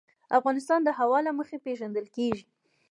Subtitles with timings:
[0.39, 2.45] افغانستان د هوا له مخې پېژندل کېږي.